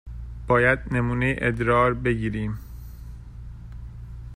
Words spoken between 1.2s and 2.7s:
ادرار بگیریم.